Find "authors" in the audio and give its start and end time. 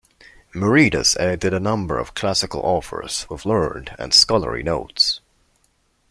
2.61-3.27